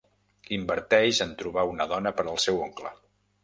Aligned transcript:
Inverteix 0.57 1.21
en 1.27 1.37
trobar 1.43 1.67
una 1.75 1.89
dona 1.95 2.17
per 2.21 2.29
al 2.35 2.43
seu 2.49 2.61
oncle. 2.69 2.99